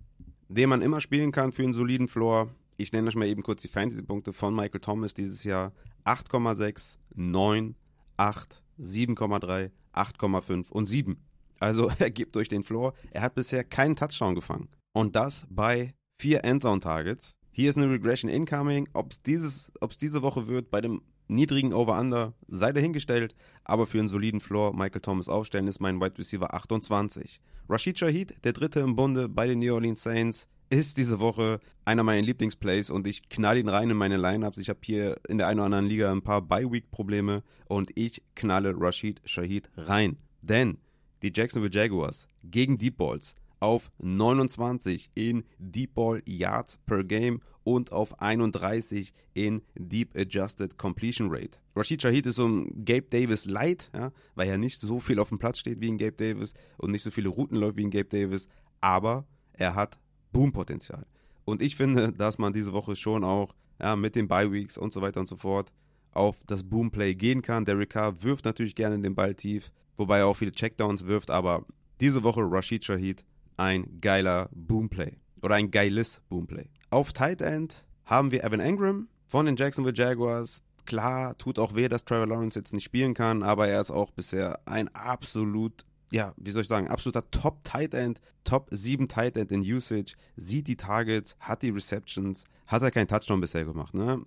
den 0.49 0.69
man 0.71 0.83
immer 0.83 1.00
spielen 1.00 1.31
kann 1.31 1.53
für 1.53 1.62
einen 1.62 1.73
soliden 1.73 2.09
Floor. 2.09 2.53
Ich 2.79 2.91
nenne 2.91 3.07
euch 3.07 3.15
mal 3.15 3.29
eben 3.29 3.45
kurz 3.45 3.62
die 3.62 3.69
Fantasy-Punkte 3.69 4.33
von 4.33 4.57
Michael 4.57 4.81
Thomas 4.81 5.15
dieses 5.15 5.45
Jahr. 5.45 5.73
8,6, 6.05 6.97
9, 7.15 7.77
8, 8.17 8.61
7,3, 8.81 9.71
8,5 9.95 10.71
und 10.71 10.87
7. 10.87 11.16
Also 11.59 11.90
er 11.99 12.11
gibt 12.11 12.37
euch 12.37 12.49
den 12.49 12.62
Floor. 12.62 12.95
Er 13.11 13.23
hat 13.23 13.35
bisher 13.35 13.64
keinen 13.64 13.97
Touchdown 13.97 14.35
gefangen. 14.35 14.68
Und 14.92 15.16
das 15.16 15.47
bei 15.50 15.95
vier 16.18 16.45
Endzone-Targets. 16.45 17.37
Hier 17.50 17.71
ist 17.71 17.76
eine 17.76 17.90
Regression 17.90 18.30
incoming. 18.30 18.88
Ob 18.92 19.12
es 19.12 19.23
diese 19.23 20.23
Woche 20.23 20.49
wird 20.49 20.71
bei 20.71 20.80
dem 20.80 21.02
niedrigen 21.28 21.73
Over-Under, 21.73 22.35
sei 22.47 22.73
dahingestellt. 22.73 23.35
Aber 23.64 23.87
für 23.87 23.99
einen 23.99 24.09
soliden 24.09 24.40
Floor 24.40 24.75
Michael 24.75 25.00
Thomas 25.00 25.28
aufstellen 25.28 25.66
ist 25.66 25.80
mein 25.80 26.00
Wide 26.00 26.18
Receiver 26.18 26.54
28. 26.54 27.40
Rashid 27.68 27.99
Shahid, 27.99 28.45
der 28.45 28.52
dritte 28.52 28.80
im 28.80 28.97
Bunde 28.97 29.28
bei 29.28 29.47
den 29.47 29.59
New 29.59 29.75
Orleans 29.75 30.02
Saints, 30.02 30.49
ist 30.71 30.97
diese 30.97 31.21
Woche 31.21 31.61
einer 31.85 32.03
meiner 32.03 32.23
Lieblingsplays 32.23 32.91
und 32.91 33.07
ich 33.07 33.29
knall 33.29 33.59
ihn 33.59 33.69
rein 33.69 33.91
in 33.91 33.97
meine 33.97 34.17
Lineups. 34.17 34.59
Ich 34.59 34.69
habe 34.69 34.81
hier 34.83 35.17
in 35.29 35.39
der 35.39 35.49
einen 35.49 35.61
oder 35.61 35.67
anderen 35.67 35.87
Liga 35.87 36.13
ein 36.13 36.23
paar 36.23 36.43
Bye-Week-Probleme 36.43 37.43
und 37.67 37.91
ich 37.95 38.23
knalle 38.35 38.75
Rashid 38.77 39.21
Shahid 39.25 39.71
rein. 39.77 40.19
Denn 40.43 40.79
die 41.23 41.33
Jacksonville 41.35 41.73
Jaguars 41.73 42.29
gegen 42.45 42.79
Deep 42.79 42.99
Balls 42.99 43.35
auf 43.61 43.91
29 43.99 45.11
in 45.15 45.45
Deep 45.59 45.95
Ball 45.95 46.23
Yards 46.27 46.79
per 46.87 47.03
Game 47.03 47.41
und 47.65 47.91
auf 47.91 48.21
31 48.21 49.13
in 49.35 49.63
Deep 49.75 50.17
Adjusted 50.17 50.79
Completion 50.79 51.29
Rate. 51.31 51.59
Rashid 51.75 52.03
Shahid 52.03 52.27
ist 52.27 52.37
so 52.37 52.47
ein 52.47 52.85
Gabe 52.85 53.07
Davis 53.11 53.47
Light, 53.47 53.91
ja, 53.95 54.13
weil 54.35 54.49
er 54.49 54.59
nicht 54.59 54.79
so 54.79 55.01
viel 55.01 55.19
auf 55.19 55.31
dem 55.31 55.39
Platz 55.39 55.59
steht 55.59 55.81
wie 55.81 55.91
ein 55.91 55.99
Gabe 55.99 56.13
Davis 56.13 56.55
und 56.77 56.93
nicht 56.93 57.03
so 57.03 57.11
viele 57.11 57.31
Routen 57.31 57.57
läuft 57.57 57.77
wie 57.77 57.85
ein 57.85 57.91
Gabe 57.91 58.09
Davis, 58.09 58.49
aber 58.81 59.27
er 59.53 59.75
hat 59.75 59.99
Boom-Potenzial. 60.32 61.06
Und 61.44 61.62
ich 61.62 61.76
finde, 61.76 62.12
dass 62.12 62.38
man 62.38 62.52
diese 62.52 62.73
Woche 62.73 62.94
schon 62.94 63.25
auch 63.25 63.54
ja, 63.80 63.97
mit 63.97 64.14
den 64.14 64.28
Bye-Weeks 64.28 64.76
und 64.76 64.92
so 64.92 65.00
weiter 65.00 65.20
und 65.20 65.28
so 65.28 65.37
fort 65.37 65.73
auf 66.12 66.37
das 66.47 66.64
Boomplay 66.64 67.14
gehen 67.14 67.42
kann. 67.42 67.64
Derek 67.64 67.90
Carr 67.90 68.23
wirft 68.23 68.44
natürlich 68.44 68.75
gerne 68.75 68.99
den 68.99 69.14
Ball 69.14 69.35
tief, 69.35 69.70
wobei 69.97 70.18
er 70.18 70.26
auch 70.26 70.37
viele 70.37 70.52
Checkdowns 70.52 71.06
wirft, 71.06 71.30
aber 71.30 71.64
diese 72.00 72.23
Woche 72.23 72.42
Rashid 72.42 72.85
Shahid 72.85 73.25
ein 73.56 74.00
geiler 74.00 74.49
Boomplay 74.52 75.16
oder 75.42 75.56
ein 75.56 75.70
geiles 75.70 76.20
Boomplay. 76.28 76.68
Auf 76.90 77.12
Tight 77.12 77.42
End 77.42 77.85
haben 78.04 78.30
wir 78.30 78.44
Evan 78.44 78.61
Engram 78.61 79.08
von 79.26 79.47
den 79.47 79.56
Jacksonville 79.56 79.97
Jaguars. 79.97 80.62
Klar, 80.87 81.37
tut 81.37 81.58
auch 81.58 81.75
weh, 81.75 81.88
dass 81.88 82.04
Trevor 82.04 82.26
Lawrence 82.26 82.58
jetzt 82.58 82.73
nicht 82.73 82.85
spielen 82.85 83.14
kann, 83.14 83.42
aber 83.42 83.68
er 83.68 83.80
ist 83.80 83.90
auch 83.90 84.11
bisher 84.11 84.58
ein 84.64 84.88
absolut 84.94 85.85
ja, 86.11 86.35
wie 86.37 86.50
soll 86.50 86.62
ich 86.62 86.69
sagen, 86.69 86.88
absoluter 86.88 87.31
Top-Tight 87.31 87.95
End, 87.95 88.21
Top 88.45 88.69
7 88.71 89.09
Tight 89.09 89.37
End 89.37 89.53
in 89.53 89.61
Usage, 89.61 90.15
sieht 90.37 90.67
die 90.67 90.77
Targets, 90.77 91.37
hat 91.41 91.62
die 91.62 91.71
Receptions, 91.71 92.45
hat 92.67 92.83
er 92.83 92.91
keinen 92.91 93.09
Touchdown 93.09 93.41
bisher 93.41 93.65
gemacht, 93.65 93.95
ne? 93.95 94.23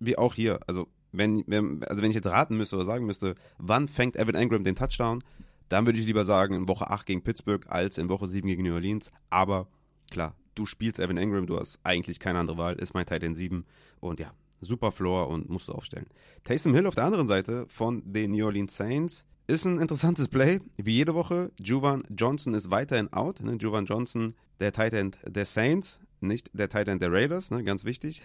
Wie 0.00 0.16
auch 0.16 0.34
hier, 0.34 0.60
also 0.66 0.88
wenn, 1.12 1.44
wenn, 1.46 1.82
also 1.84 2.02
wenn 2.02 2.10
ich 2.10 2.16
jetzt 2.16 2.26
raten 2.26 2.56
müsste 2.56 2.76
oder 2.76 2.84
sagen 2.84 3.06
müsste, 3.06 3.34
wann 3.58 3.88
fängt 3.88 4.16
Evan 4.16 4.34
Engram 4.34 4.64
den 4.64 4.76
Touchdown, 4.76 5.22
dann 5.68 5.86
würde 5.86 5.98
ich 5.98 6.06
lieber 6.06 6.24
sagen 6.24 6.54
in 6.54 6.68
Woche 6.68 6.90
8 6.90 7.06
gegen 7.06 7.22
Pittsburgh 7.22 7.66
als 7.68 7.98
in 7.98 8.08
Woche 8.08 8.28
7 8.28 8.46
gegen 8.46 8.62
New 8.62 8.74
Orleans. 8.74 9.10
Aber 9.28 9.68
klar, 10.10 10.34
du 10.54 10.66
spielst 10.66 10.98
Evan 10.98 11.16
Engram, 11.16 11.46
du 11.46 11.58
hast 11.58 11.78
eigentlich 11.82 12.20
keine 12.20 12.38
andere 12.38 12.58
Wahl, 12.58 12.74
ist 12.76 12.94
mein 12.94 13.06
Tight 13.06 13.22
End 13.22 13.36
7 13.36 13.64
und 14.00 14.20
ja, 14.20 14.32
super 14.60 14.92
Floor 14.92 15.28
und 15.28 15.48
musst 15.48 15.68
du 15.68 15.72
aufstellen. 15.72 16.06
Taysom 16.44 16.74
Hill 16.74 16.86
auf 16.86 16.94
der 16.94 17.04
anderen 17.04 17.26
Seite 17.26 17.66
von 17.68 18.02
den 18.04 18.30
New 18.30 18.44
Orleans 18.44 18.76
Saints 18.76 19.24
ist 19.48 19.64
ein 19.64 19.78
interessantes 19.78 20.28
Play, 20.28 20.60
wie 20.76 20.92
jede 20.92 21.14
Woche. 21.14 21.50
Juvan 21.58 22.02
Johnson 22.10 22.52
ist 22.52 22.70
weiterhin 22.70 23.12
out. 23.12 23.40
Ne? 23.40 23.56
Juvan 23.58 23.86
Johnson, 23.86 24.34
der 24.60 24.72
Tight 24.72 24.92
End 24.92 25.18
der 25.26 25.46
Saints, 25.46 26.00
nicht 26.20 26.50
der 26.52 26.68
Tight 26.68 26.86
End 26.86 27.00
der 27.00 27.10
Raiders, 27.10 27.50
ne? 27.50 27.64
ganz 27.64 27.86
wichtig. 27.86 28.22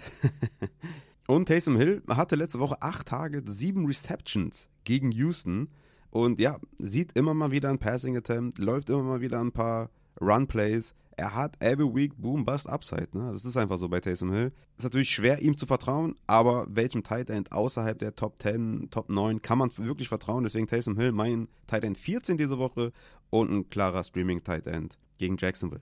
und 1.27 1.47
Taysom 1.47 1.77
Hill 1.77 2.03
hatte 2.09 2.35
letzte 2.35 2.59
Woche 2.59 2.81
acht 2.81 3.07
Tage, 3.07 3.41
sieben 3.45 3.85
Receptions 3.85 4.69
gegen 4.83 5.11
Houston. 5.13 5.69
Und 6.09 6.41
ja, 6.41 6.59
sieht 6.77 7.17
immer 7.17 7.33
mal 7.33 7.51
wieder 7.51 7.69
ein 7.69 7.79
Passing 7.79 8.17
Attempt, 8.17 8.59
läuft 8.59 8.89
immer 8.89 9.03
mal 9.03 9.21
wieder 9.21 9.39
ein 9.39 9.53
paar 9.53 9.89
Run 10.19 10.47
Plays 10.47 10.93
er 11.17 11.35
hat 11.35 11.55
every 11.61 11.85
week 11.85 12.13
Boom 12.17 12.45
Bust 12.45 12.67
Upside. 12.67 13.09
Ne? 13.13 13.31
Das 13.31 13.45
ist 13.45 13.57
einfach 13.57 13.77
so 13.77 13.89
bei 13.89 13.99
Taysom 13.99 14.31
Hill. 14.31 14.51
Ist 14.77 14.83
natürlich 14.83 15.09
schwer, 15.09 15.41
ihm 15.41 15.57
zu 15.57 15.65
vertrauen, 15.65 16.15
aber 16.27 16.65
welchem 16.69 17.03
Tight 17.03 17.29
End 17.29 17.51
außerhalb 17.51 17.97
der 17.97 18.15
Top 18.15 18.41
10, 18.41 18.89
Top 18.89 19.09
9 19.09 19.41
kann 19.41 19.57
man 19.57 19.69
wirklich 19.77 20.07
vertrauen? 20.07 20.43
Deswegen 20.43 20.67
Taysom 20.67 20.97
Hill 20.97 21.11
mein 21.11 21.47
Tight 21.67 21.83
End 21.83 21.97
14 21.97 22.37
diese 22.37 22.57
Woche 22.57 22.91
und 23.29 23.51
ein 23.51 23.69
klarer 23.69 24.03
Streaming 24.03 24.43
Tight 24.43 24.67
End 24.67 24.97
gegen 25.17 25.37
Jacksonville. 25.37 25.81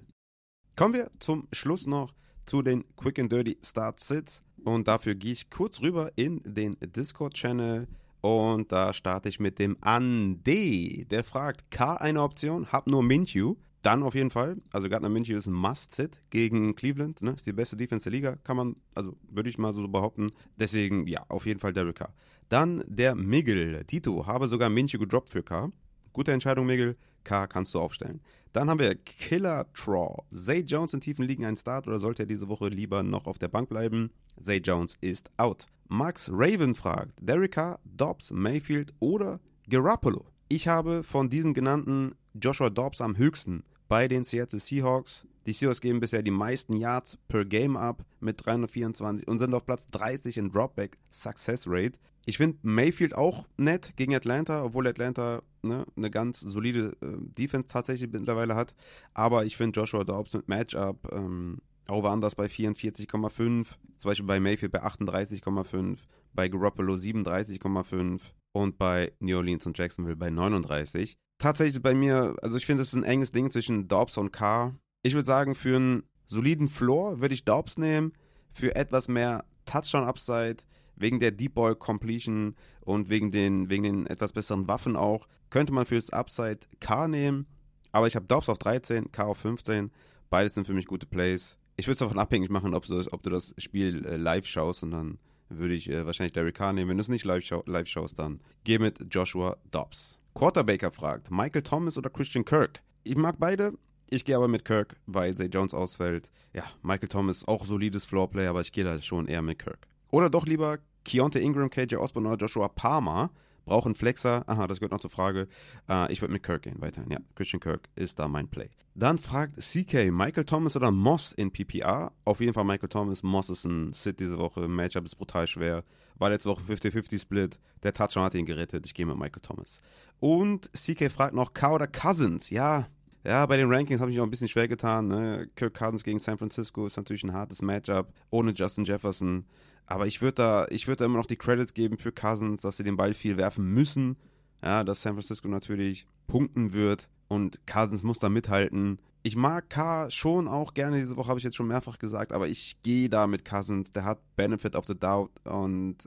Kommen 0.76 0.94
wir 0.94 1.10
zum 1.20 1.48
Schluss 1.52 1.86
noch 1.86 2.14
zu 2.46 2.62
den 2.62 2.84
Quick 2.96 3.20
and 3.20 3.32
Dirty 3.32 3.58
Start 3.64 4.00
Sits 4.00 4.44
und 4.64 4.88
dafür 4.88 5.16
gehe 5.16 5.34
ich 5.34 5.50
kurz 5.50 5.82
rüber 5.82 6.12
in 6.16 6.42
den 6.44 6.78
Discord-Channel 6.80 7.88
und 8.22 8.72
da 8.72 8.94
starte 8.94 9.30
ich 9.30 9.40
mit 9.40 9.60
dem 9.60 9.78
Ande. 9.82 11.06
Der 11.06 11.24
fragt, 11.24 11.72
K 11.72 11.96
eine 11.96 12.22
Option, 12.22 12.72
hab 12.72 12.88
nur 12.88 13.04
Minshew. 13.04 13.56
Dann 13.82 14.04
auf 14.04 14.14
jeden 14.14 14.30
Fall, 14.30 14.58
also 14.72 14.90
Gardner 14.90 15.10
Minshew 15.10 15.38
ist 15.38 15.48
ein 15.48 15.54
Must-Sit 15.54 16.22
gegen 16.30 16.76
Cleveland, 16.76 17.22
ne? 17.22 17.32
ist 17.32 17.48
die 17.48 17.54
beste 17.54 17.76
Defense 17.76 18.04
der 18.04 18.12
Liga, 18.12 18.36
kann 18.44 18.58
man, 18.58 18.76
also 18.94 19.18
würde 19.30 19.50
ich 19.50 19.58
mal 19.58 19.74
so 19.74 19.88
behaupten. 19.88 20.32
Deswegen, 20.56 21.08
ja, 21.08 21.26
auf 21.30 21.46
jeden 21.46 21.60
Fall 21.60 21.74
Derek 21.74 21.96
Carr. 21.96 22.14
Dann 22.50 22.84
der 22.88 23.16
Miguel, 23.16 23.84
Tito, 23.86 24.28
habe 24.28 24.48
sogar 24.48 24.70
Minshew 24.70 25.00
gedroppt 25.00 25.30
für 25.30 25.42
Carr. 25.42 25.72
Gute 26.14 26.32
Entscheidung, 26.32 26.66
Miguel. 26.66 26.96
K 27.24 27.48
kannst 27.48 27.74
du 27.74 27.80
aufstellen. 27.80 28.20
Dann 28.52 28.70
haben 28.70 28.80
wir 28.80 28.96
Killer 28.96 29.72
Traw. 29.74 30.24
Zay 30.34 30.60
Jones 30.60 30.94
in 30.94 31.02
tiefen 31.02 31.26
Ligen 31.26 31.46
ein 31.46 31.56
Start 31.56 31.88
oder 31.88 32.00
sollte 32.00 32.24
er 32.24 32.26
diese 32.26 32.50
Woche 32.50 32.68
lieber 32.68 33.04
noch 33.04 33.28
auf 33.28 33.38
der 33.38 33.48
Bank 33.48 33.70
bleiben? 33.70 34.12
Zay 34.42 34.58
Jones 34.58 34.98
ist 35.02 35.30
out. 35.38 35.68
Max 35.88 36.30
Raven 36.34 36.76
fragt, 36.76 37.14
Derek 37.22 37.54
Carr, 37.54 37.80
Dobbs, 37.84 38.32
Mayfield 38.32 38.94
oder 39.00 39.40
Garoppolo? 39.70 40.26
Ich 40.50 40.68
habe 40.68 41.04
von 41.04 41.30
diesen 41.30 41.54
genannten 41.54 42.16
Joshua 42.34 42.70
Dobbs 42.70 43.02
am 43.02 43.18
höchsten 43.18 43.64
bei 43.88 44.08
den 44.08 44.24
Seattle 44.24 44.60
Seahawks. 44.60 45.28
Die 45.46 45.54
Seahawks 45.54 45.82
geben 45.82 46.00
bisher 46.00 46.24
die 46.24 46.32
meisten 46.32 46.78
Yards 46.78 47.18
per 47.28 47.44
Game 47.46 47.76
ab 47.76 48.06
mit 48.20 48.46
324 48.46 49.28
und 49.28 49.40
sind 49.40 49.54
auf 49.54 49.66
Platz 49.66 49.90
30 49.90 50.38
in 50.38 50.52
Dropback 50.52 50.98
Success 51.10 51.66
Rate. 51.68 52.00
Ich 52.26 52.38
finde 52.38 52.58
Mayfield 52.62 53.16
auch 53.16 53.46
nett 53.58 53.94
gegen 53.98 54.16
Atlanta, 54.16 54.64
obwohl 54.64 54.88
Atlanta 54.88 55.42
ne, 55.64 55.86
eine 55.98 56.12
ganz 56.12 56.40
solide 56.40 56.96
äh, 57.02 57.18
Defense 57.38 57.68
tatsächlich 57.68 58.12
mittlerweile 58.12 58.56
hat. 58.56 58.76
Aber 59.14 59.46
ich 59.46 59.58
finde 59.58 59.80
Joshua 59.80 60.04
Dobbs 60.04 60.34
mit 60.34 60.48
Matchup 60.48 61.12
ähm, 61.12 61.58
Over-Anders 61.90 62.36
bei 62.36 62.46
44,5, 62.46 63.66
zum 63.98 64.10
Beispiel 64.10 64.28
bei 64.28 64.40
Mayfield 64.40 64.72
bei 64.72 64.84
38,5, 64.84 65.98
bei 66.34 66.48
Garoppolo 66.48 66.94
37,5 66.94 68.22
und 68.54 68.78
bei 68.78 69.12
New 69.20 69.36
Orleans 69.36 69.66
und 69.66 69.78
Jacksonville 69.78 70.16
bei 70.16 70.30
39 70.30 71.18
tatsächlich 71.42 71.82
bei 71.82 71.94
mir, 71.94 72.36
also 72.42 72.56
ich 72.56 72.66
finde, 72.66 72.84
es 72.84 72.90
ist 72.90 72.96
ein 72.96 73.04
enges 73.04 73.32
Ding 73.32 73.50
zwischen 73.50 73.88
Dobbs 73.88 74.18
und 74.18 74.32
Carr. 74.32 74.76
Ich 75.02 75.14
würde 75.14 75.26
sagen, 75.26 75.56
für 75.56 75.76
einen 75.76 76.04
soliden 76.28 76.68
Floor 76.68 77.20
würde 77.20 77.34
ich 77.34 77.46
Dobbs 77.46 77.78
nehmen, 77.78 78.14
für 78.54 78.76
etwas 78.76 79.08
mehr 79.08 79.44
Touchdown-Upside, 79.66 80.58
wegen 80.96 81.20
der 81.20 81.32
Deep 81.32 81.56
Ball 81.56 81.76
Completion 81.76 82.56
und 82.82 83.10
wegen 83.10 83.32
den, 83.32 83.70
wegen 83.70 83.84
den 83.84 84.08
etwas 84.08 84.34
besseren 84.34 84.68
Waffen 84.68 84.96
auch, 84.96 85.28
könnte 85.50 85.74
man 85.74 85.86
fürs 85.86 86.12
Upside 86.12 86.60
Carr 86.80 87.08
nehmen. 87.08 87.48
Aber 87.92 88.08
ich 88.08 88.16
habe 88.16 88.28
Dobbs 88.28 88.48
auf 88.48 88.60
13, 88.60 89.12
Carr 89.12 89.28
auf 89.28 89.40
15. 89.40 89.92
Beides 90.30 90.54
sind 90.54 90.68
für 90.68 90.74
mich 90.74 90.86
gute 90.86 91.08
Plays. 91.08 91.58
Ich 91.76 91.88
würde 91.88 91.94
es 91.94 92.00
davon 92.00 92.20
abhängig 92.20 92.52
machen, 92.52 92.76
ob 92.76 92.86
du 92.86 92.96
das, 92.96 93.12
ob 93.12 93.24
du 93.24 93.32
das 93.32 93.56
Spiel 93.58 94.06
äh, 94.06 94.16
live 94.16 94.46
schaust 94.46 94.84
und 94.84 94.92
dann 94.92 95.18
würde 95.50 95.74
ich 95.74 95.90
äh, 95.90 96.06
wahrscheinlich 96.06 96.34
Derek 96.34 96.56
Carr 96.56 96.72
nehmen. 96.72 96.92
Wenn 96.92 96.98
du 96.98 97.02
es 97.02 97.10
nicht 97.10 97.26
live, 97.26 97.44
live 97.66 97.88
schaust, 97.88 98.20
dann 98.20 98.42
geh 98.64 98.78
mit 98.78 99.14
Joshua 99.14 99.58
Dobbs. 99.72 100.21
Quarterbaker 100.34 100.92
fragt, 100.92 101.30
Michael 101.30 101.62
Thomas 101.62 101.98
oder 101.98 102.10
Christian 102.10 102.46
Kirk? 102.46 102.82
Ich 103.04 103.16
mag 103.16 103.36
beide. 103.38 103.74
Ich 104.10 104.26
gehe 104.26 104.36
aber 104.36 104.48
mit 104.48 104.66
Kirk, 104.66 104.96
weil 105.06 105.36
Zay 105.36 105.48
Jones 105.48 105.74
ausfällt. 105.74 106.32
Ja, 106.54 106.64
Michael 106.82 107.10
Thomas 107.10 107.48
auch 107.48 107.66
solides 107.66 108.06
Floorplay, 108.06 108.48
aber 108.48 108.62
ich 108.62 108.72
gehe 108.72 108.84
da 108.84 109.00
schon 109.02 109.28
eher 109.28 109.42
mit 109.42 109.60
Kirk. 109.60 109.88
Oder 110.10 110.30
doch 110.30 110.46
lieber 110.46 110.80
Keontae 111.06 111.40
Ingram, 111.40 111.70
KJ 111.70 111.96
Osborne 111.96 112.30
oder 112.30 112.38
Joshua 112.38 112.68
Palmer 112.68 113.32
brauchen 113.66 113.96
Flexer. 113.96 114.44
Aha, 114.48 114.68
das 114.68 114.80
gehört 114.80 114.92
noch 114.92 115.00
zur 115.00 115.10
Frage. 115.10 115.48
Äh, 115.90 116.12
ich 116.12 116.22
würde 116.22 116.34
mit 116.34 116.44
Kirk 116.44 116.64
gehen 116.64 116.82
weiterhin. 116.82 117.12
Ja, 117.12 117.20
Christian 117.36 117.60
Kirk 117.60 117.90
ist 117.96 118.20
da 118.20 118.28
mein 118.28 118.48
Play. 118.48 118.70
Dann 118.94 119.18
fragt 119.18 119.56
CK, 119.58 120.12
Michael 120.12 120.46
Thomas 120.46 120.76
oder 120.76 120.92
Moss 120.92 121.32
in 121.32 121.52
PPR? 121.52 122.12
Auf 122.26 122.42
jeden 122.42 122.54
Fall 122.54 122.66
Michael 122.66 122.90
Thomas. 122.90 123.24
Moss 123.24 123.50
ist 123.50 123.66
ein 123.66 123.94
Sit 123.94 124.20
diese 124.20 124.38
Woche. 124.38 124.68
Matchup 124.68 125.06
ist 125.06 125.16
brutal 125.16 125.48
schwer. 125.48 125.84
War 126.18 126.30
letzte 126.30 126.50
Woche 126.50 126.64
50-50-Split. 126.64 127.60
Der 127.84 127.94
Touchdown 127.94 128.26
hat 128.26 128.36
ihn 128.36 128.46
gerettet. 128.46 128.86
Ich 128.86 128.94
gehe 128.94 129.06
mit 129.06 129.18
Michael 129.18 129.42
Thomas. 129.42 129.80
Und 130.20 130.70
CK 130.74 131.10
fragt 131.10 131.34
noch 131.34 131.54
K 131.54 131.74
oder 131.74 131.88
Cousins? 131.88 132.50
Ja, 132.50 132.88
ja, 133.24 133.46
bei 133.46 133.58
den 133.58 133.72
Rankings 133.72 134.02
habe 134.02 134.10
ich 134.10 134.16
mich 134.16 134.22
auch 134.22 134.28
ein 134.28 134.32
bisschen 134.32 134.48
schwer 134.48 134.68
getan. 134.68 135.08
Ne? 135.08 135.50
Kirk 135.56 135.76
Cousins 135.76 136.04
gegen 136.04 136.20
San 136.20 136.38
Francisco 136.38 136.88
ist 136.88 136.98
natürlich 136.98 137.24
ein 137.24 137.34
hartes 137.34 137.62
Matchup. 137.62 138.12
Ohne 138.30 138.52
Justin 138.52 138.86
Jefferson. 138.86 139.46
Aber 139.86 140.08
ich 140.08 140.22
würde 140.22 140.36
da, 140.36 140.66
ich 140.70 140.86
da 140.86 141.06
immer 141.06 141.18
noch 141.18 141.26
die 141.26 141.36
Credits 141.36 141.74
geben 141.74 141.98
für 141.98 142.12
Cousins, 142.12 142.62
dass 142.62 142.78
sie 142.78 142.84
den 142.84 142.98
Ball 142.98 143.14
viel 143.14 143.38
werfen 143.38 143.66
müssen. 143.66 144.18
Ja, 144.64 144.84
dass 144.84 145.02
San 145.02 145.14
Francisco 145.14 145.48
natürlich 145.48 146.08
punkten 146.28 146.74
wird 146.74 147.10
und 147.28 147.66
Cousins 147.68 148.04
muss 148.04 148.20
da 148.20 148.30
mithalten. 148.30 149.00
Ich 149.24 149.36
mag 149.36 149.70
K 149.70 150.10
schon 150.10 150.48
auch 150.48 150.74
gerne 150.74 150.98
diese 150.98 151.16
Woche, 151.16 151.30
habe 151.30 151.40
ich 151.40 151.44
jetzt 151.44 151.56
schon 151.56 151.68
mehrfach 151.68 152.00
gesagt, 152.00 152.32
aber 152.32 152.48
ich 152.48 152.82
gehe 152.82 153.10
da 153.10 153.28
mit 153.28 153.46
Cousins. 153.46 153.92
Der 153.92 154.06
hat 154.06 154.20
Benefit 154.36 154.76
of 154.76 154.86
the 154.88 154.98
Doubt 154.98 155.32
und 155.46 155.98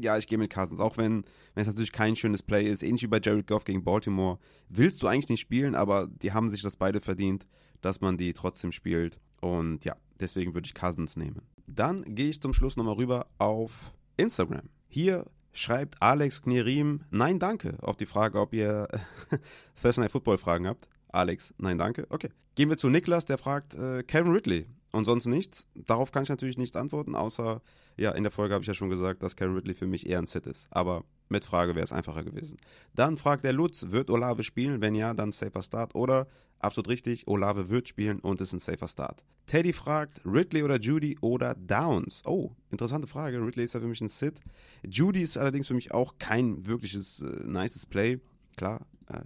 ja, 0.00 0.16
ich 0.16 0.26
gehe 0.26 0.38
mit 0.38 0.52
Cousins. 0.52 0.80
Auch 0.80 0.96
wenn, 0.96 1.24
wenn 1.54 1.62
es 1.62 1.66
natürlich 1.66 1.92
kein 1.92 2.16
schönes 2.16 2.42
Play 2.42 2.66
ist, 2.66 2.82
ähnlich 2.82 3.02
wie 3.02 3.08
bei 3.08 3.20
Jared 3.22 3.46
Goff 3.46 3.64
gegen 3.64 3.84
Baltimore, 3.84 4.38
willst 4.68 5.02
du 5.02 5.06
eigentlich 5.06 5.28
nicht 5.28 5.40
spielen, 5.40 5.74
aber 5.74 6.08
die 6.08 6.32
haben 6.32 6.48
sich 6.48 6.62
das 6.62 6.76
beide 6.76 7.00
verdient, 7.00 7.46
dass 7.80 8.00
man 8.00 8.18
die 8.18 8.32
trotzdem 8.32 8.72
spielt. 8.72 9.18
Und 9.40 9.84
ja, 9.84 9.96
deswegen 10.18 10.54
würde 10.54 10.66
ich 10.66 10.74
Cousins 10.74 11.16
nehmen. 11.16 11.42
Dann 11.66 12.02
gehe 12.14 12.28
ich 12.28 12.40
zum 12.40 12.52
Schluss 12.52 12.76
nochmal 12.76 12.96
rüber 12.96 13.26
auf 13.38 13.92
Instagram. 14.16 14.68
Hier 14.88 15.26
schreibt 15.52 16.00
Alex 16.00 16.42
Knierim 16.42 17.02
Nein, 17.10 17.38
danke 17.38 17.76
auf 17.80 17.96
die 17.96 18.06
Frage, 18.06 18.38
ob 18.38 18.52
ihr 18.52 18.88
Thursday 19.80 20.02
Night 20.02 20.12
Football 20.12 20.38
Fragen 20.38 20.66
habt. 20.66 20.88
Alex, 21.12 21.54
nein, 21.58 21.78
danke. 21.78 22.06
Okay. 22.10 22.30
Gehen 22.54 22.68
wir 22.68 22.76
zu 22.76 22.88
Niklas, 22.88 23.24
der 23.24 23.38
fragt 23.38 23.74
äh, 23.74 24.02
Kevin 24.02 24.32
Ridley 24.32 24.66
und 24.92 25.04
sonst 25.04 25.26
nichts. 25.26 25.66
Darauf 25.74 26.12
kann 26.12 26.22
ich 26.22 26.28
natürlich 26.28 26.58
nichts 26.58 26.76
antworten, 26.76 27.14
außer, 27.14 27.62
ja, 27.96 28.12
in 28.12 28.22
der 28.22 28.32
Folge 28.32 28.54
habe 28.54 28.62
ich 28.62 28.68
ja 28.68 28.74
schon 28.74 28.90
gesagt, 28.90 29.22
dass 29.22 29.36
Kevin 29.36 29.54
Ridley 29.54 29.74
für 29.74 29.86
mich 29.86 30.08
eher 30.08 30.18
ein 30.18 30.26
Sit 30.26 30.46
ist. 30.46 30.68
Aber 30.70 31.04
mit 31.28 31.44
Frage 31.44 31.74
wäre 31.74 31.84
es 31.84 31.92
einfacher 31.92 32.24
gewesen. 32.24 32.56
Dann 32.94 33.16
fragt 33.16 33.44
der 33.44 33.52
Lutz, 33.52 33.86
wird 33.90 34.10
Olave 34.10 34.42
spielen? 34.42 34.80
Wenn 34.80 34.94
ja, 34.94 35.14
dann 35.14 35.32
safer 35.32 35.62
Start. 35.62 35.94
Oder, 35.94 36.26
absolut 36.58 36.88
richtig, 36.88 37.28
Olave 37.28 37.70
wird 37.70 37.88
spielen 37.88 38.18
und 38.18 38.40
ist 38.40 38.52
ein 38.52 38.58
safer 38.58 38.88
Start. 38.88 39.22
Teddy 39.46 39.72
fragt, 39.72 40.20
Ridley 40.24 40.62
oder 40.62 40.78
Judy 40.78 41.16
oder 41.20 41.54
Downs? 41.54 42.22
Oh, 42.24 42.52
interessante 42.70 43.06
Frage. 43.06 43.44
Ridley 43.44 43.64
ist 43.64 43.74
ja 43.74 43.80
für 43.80 43.86
mich 43.86 44.00
ein 44.00 44.08
Sit. 44.08 44.40
Judy 44.82 45.22
ist 45.22 45.38
allerdings 45.38 45.68
für 45.68 45.74
mich 45.74 45.92
auch 45.92 46.18
kein 46.18 46.66
wirkliches 46.66 47.22
äh, 47.22 47.48
nices 47.48 47.86
Play. 47.86 48.20
Klar. 48.56 48.86
Äh, 49.06 49.20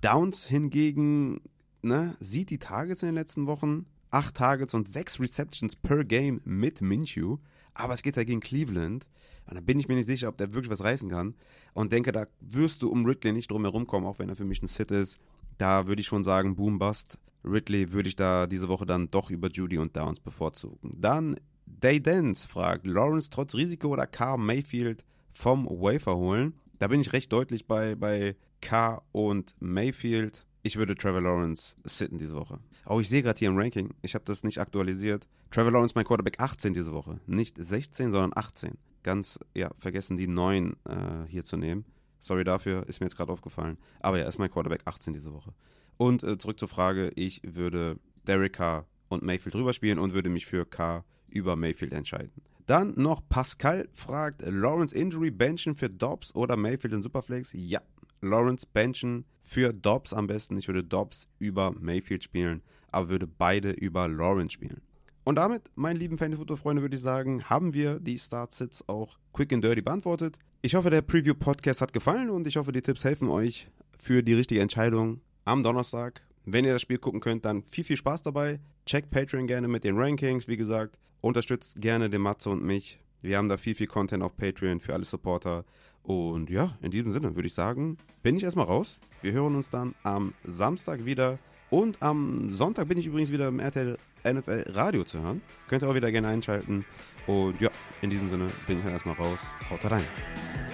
Downs 0.00 0.46
hingegen, 0.46 1.40
ne, 1.82 2.14
sieht 2.20 2.50
die 2.50 2.58
Targets 2.58 3.02
in 3.02 3.08
den 3.08 3.14
letzten 3.16 3.46
Wochen. 3.46 3.86
Acht 4.10 4.36
Targets 4.36 4.74
und 4.74 4.88
sechs 4.88 5.20
Receptions 5.20 5.76
per 5.76 6.04
Game 6.04 6.40
mit 6.44 6.80
Minshew. 6.80 7.38
aber 7.74 7.94
es 7.94 8.02
geht 8.02 8.16
ja 8.16 8.24
gegen 8.24 8.40
Cleveland. 8.40 9.06
Und 9.48 9.56
da 9.56 9.60
bin 9.60 9.78
ich 9.78 9.86
mir 9.86 9.94
nicht 9.94 10.06
sicher, 10.06 10.28
ob 10.28 10.36
der 10.38 10.54
wirklich 10.54 10.70
was 10.70 10.82
reißen 10.82 11.08
kann. 11.08 11.34
Und 11.74 11.92
denke, 11.92 12.10
da 12.10 12.26
wirst 12.40 12.82
du 12.82 12.90
um 12.90 13.04
Ridley 13.04 13.32
nicht 13.32 13.50
drum 13.50 13.62
herum 13.64 13.86
kommen, 13.86 14.06
auch 14.06 14.18
wenn 14.18 14.28
er 14.28 14.36
für 14.36 14.44
mich 14.44 14.62
ein 14.62 14.66
Sit 14.66 14.90
ist. 14.90 15.18
Da 15.58 15.86
würde 15.86 16.00
ich 16.00 16.06
schon 16.06 16.24
sagen, 16.24 16.56
Boom 16.56 16.78
Bust. 16.78 17.18
Ridley 17.44 17.92
würde 17.92 18.08
ich 18.08 18.16
da 18.16 18.46
diese 18.46 18.68
Woche 18.68 18.86
dann 18.86 19.10
doch 19.10 19.30
über 19.30 19.48
Judy 19.48 19.78
und 19.78 19.96
Downs 19.96 20.18
bevorzugen. 20.18 20.96
Dann 21.00 21.36
Day 21.66 22.02
Dance 22.02 22.48
fragt, 22.48 22.86
Lawrence 22.86 23.30
trotz 23.30 23.54
Risiko 23.54 23.88
oder 23.88 24.06
Carr 24.06 24.36
Mayfield 24.36 25.04
vom 25.32 25.66
Wafer 25.66 26.16
holen? 26.16 26.54
Da 26.78 26.88
bin 26.88 27.00
ich 27.00 27.12
recht 27.12 27.32
deutlich 27.32 27.66
bei, 27.66 27.94
bei 27.94 28.36
Carr 28.60 29.02
und 29.12 29.54
Mayfield. 29.60 30.44
Ich 30.66 30.74
würde 30.74 30.96
Trevor 30.96 31.20
Lawrence 31.20 31.76
sitten 31.84 32.18
diese 32.18 32.34
Woche. 32.34 32.58
Auch 32.86 32.98
ich 32.98 33.08
sehe 33.08 33.22
gerade 33.22 33.38
hier 33.38 33.50
im 33.50 33.56
Ranking, 33.56 33.94
ich 34.02 34.16
habe 34.16 34.24
das 34.24 34.42
nicht 34.42 34.58
aktualisiert. 34.58 35.28
Trevor 35.52 35.70
Lawrence 35.70 35.92
mein 35.94 36.04
Quarterback 36.04 36.40
18 36.40 36.74
diese 36.74 36.92
Woche. 36.92 37.20
Nicht 37.28 37.56
16, 37.56 38.10
sondern 38.10 38.32
18. 38.34 38.76
Ganz, 39.04 39.38
ja, 39.54 39.70
vergessen 39.78 40.16
die 40.16 40.26
9 40.26 40.72
äh, 40.72 40.96
hier 41.28 41.44
zu 41.44 41.56
nehmen. 41.56 41.84
Sorry 42.18 42.42
dafür, 42.42 42.84
ist 42.88 42.98
mir 42.98 43.06
jetzt 43.06 43.16
gerade 43.16 43.30
aufgefallen. 43.30 43.78
Aber 44.00 44.18
ja, 44.18 44.26
ist 44.26 44.40
mein 44.40 44.50
Quarterback 44.50 44.80
18 44.86 45.12
diese 45.12 45.32
Woche. 45.32 45.54
Und 45.98 46.24
äh, 46.24 46.36
zurück 46.36 46.58
zur 46.58 46.66
Frage, 46.66 47.12
ich 47.14 47.42
würde 47.44 48.00
Derek 48.26 48.54
Carr 48.54 48.86
und 49.08 49.22
Mayfield 49.22 49.54
drüber 49.54 49.72
spielen 49.72 50.00
und 50.00 50.14
würde 50.14 50.30
mich 50.30 50.46
für 50.46 50.66
Carr 50.66 51.04
über 51.28 51.54
Mayfield 51.54 51.92
entscheiden. 51.92 52.42
Dann 52.66 52.94
noch 52.96 53.22
Pascal 53.28 53.88
fragt, 53.92 54.42
Lawrence 54.44 54.92
Injury 54.92 55.30
benchen 55.30 55.76
für 55.76 55.88
Dobbs 55.88 56.34
oder 56.34 56.56
Mayfield 56.56 56.92
in 56.92 57.04
Superflex? 57.04 57.52
Ja, 57.52 57.80
Lawrence 58.20 58.66
benchen 58.72 59.24
für 59.42 59.72
Dobbs 59.72 60.12
am 60.12 60.26
besten. 60.26 60.56
Ich 60.56 60.68
würde 60.68 60.82
Dobbs 60.84 61.28
über 61.38 61.72
Mayfield 61.72 62.24
spielen, 62.24 62.62
aber 62.90 63.08
würde 63.08 63.26
beide 63.26 63.70
über 63.70 64.08
Lawrence 64.08 64.54
spielen. 64.54 64.80
Und 65.24 65.36
damit, 65.36 65.70
meine 65.74 65.98
lieben 65.98 66.18
Fantasy-Football-Freunde, 66.18 66.82
würde 66.82 66.96
ich 66.96 67.02
sagen, 67.02 67.44
haben 67.44 67.74
wir 67.74 67.98
die 67.98 68.16
Start-Sits 68.16 68.88
auch 68.88 69.18
quick 69.32 69.52
and 69.52 69.64
dirty 69.64 69.82
beantwortet. 69.82 70.38
Ich 70.62 70.74
hoffe, 70.74 70.90
der 70.90 71.02
Preview-Podcast 71.02 71.80
hat 71.80 71.92
gefallen 71.92 72.30
und 72.30 72.46
ich 72.46 72.56
hoffe, 72.56 72.72
die 72.72 72.82
Tipps 72.82 73.02
helfen 73.04 73.28
euch 73.28 73.68
für 73.98 74.22
die 74.22 74.34
richtige 74.34 74.60
Entscheidung 74.60 75.20
am 75.44 75.62
Donnerstag. 75.62 76.22
Wenn 76.44 76.64
ihr 76.64 76.74
das 76.74 76.82
Spiel 76.82 76.98
gucken 76.98 77.20
könnt, 77.20 77.44
dann 77.44 77.64
viel, 77.64 77.82
viel 77.82 77.96
Spaß 77.96 78.22
dabei. 78.22 78.60
Checkt 78.86 79.10
Patreon 79.10 79.48
gerne 79.48 79.66
mit 79.66 79.82
den 79.82 79.98
Rankings, 79.98 80.46
wie 80.46 80.56
gesagt. 80.56 80.96
Unterstützt 81.20 81.80
gerne 81.80 82.08
den 82.08 82.20
Matze 82.20 82.50
und 82.50 82.62
mich. 82.62 83.00
Wir 83.22 83.38
haben 83.38 83.48
da 83.48 83.56
viel, 83.56 83.74
viel 83.74 83.86
Content 83.86 84.22
auf 84.22 84.36
Patreon 84.36 84.80
für 84.80 84.94
alle 84.94 85.04
Supporter. 85.04 85.64
Und 86.02 86.50
ja, 86.50 86.76
in 86.82 86.90
diesem 86.90 87.12
Sinne 87.12 87.34
würde 87.34 87.46
ich 87.46 87.54
sagen, 87.54 87.98
bin 88.22 88.36
ich 88.36 88.44
erstmal 88.44 88.66
raus. 88.66 88.98
Wir 89.22 89.32
hören 89.32 89.56
uns 89.56 89.70
dann 89.70 89.94
am 90.02 90.34
Samstag 90.44 91.04
wieder. 91.04 91.38
Und 91.70 92.00
am 92.00 92.50
Sonntag 92.50 92.88
bin 92.88 92.98
ich 92.98 93.06
übrigens 93.06 93.32
wieder 93.32 93.48
im 93.48 93.58
RTL 93.58 93.98
NFL 94.24 94.64
Radio 94.72 95.04
zu 95.04 95.20
hören. 95.20 95.42
Könnt 95.68 95.82
ihr 95.82 95.88
auch 95.88 95.94
wieder 95.94 96.12
gerne 96.12 96.28
einschalten. 96.28 96.84
Und 97.26 97.60
ja, 97.60 97.70
in 98.02 98.10
diesem 98.10 98.30
Sinne 98.30 98.46
bin 98.66 98.78
ich 98.78 98.84
dann 98.84 98.92
erstmal 98.92 99.16
raus. 99.16 99.38
Haut 99.70 99.90
rein. 99.90 100.65